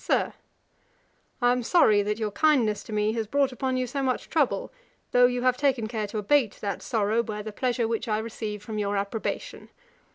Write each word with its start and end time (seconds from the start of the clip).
'SIR, 0.03 0.33
'I 1.43 1.51
am 1.51 1.61
sorry 1.61 2.01
that 2.01 2.17
your 2.17 2.31
kindness 2.31 2.81
to 2.83 2.91
me 2.91 3.13
has 3.13 3.27
brought 3.27 3.51
upon 3.51 3.77
you 3.77 3.85
so 3.85 4.01
much 4.01 4.29
trouble, 4.31 4.73
though 5.11 5.27
you 5.27 5.43
have 5.43 5.55
taken 5.57 5.85
care 5.85 6.07
to 6.07 6.17
abate 6.17 6.55
that 6.59 6.81
sorrow, 6.81 7.21
by 7.21 7.43
the 7.43 7.53
pleasure 7.53 7.87
which 7.87 8.07
I 8.07 8.17
receive 8.17 8.63
from 8.63 8.79
your 8.79 8.97
approbation. 8.97 9.69